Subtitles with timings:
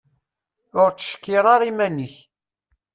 [0.81, 2.15] Ur ttcekkir ara iman-ik.